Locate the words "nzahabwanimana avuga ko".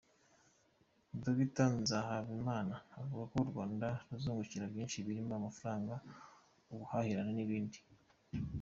1.81-3.35